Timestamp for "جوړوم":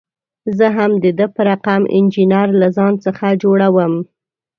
3.43-3.93